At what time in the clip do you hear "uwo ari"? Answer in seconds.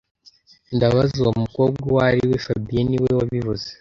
1.89-2.19